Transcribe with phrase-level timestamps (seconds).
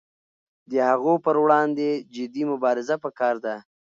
[0.71, 3.55] د هغو پر وړاندې جدي مبارزه پکار ده.